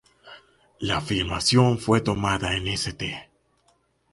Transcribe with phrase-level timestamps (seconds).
[0.79, 3.29] La filmación fue tomada en St.